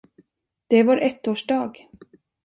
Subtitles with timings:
[0.67, 1.73] Det är vår ettårsdag.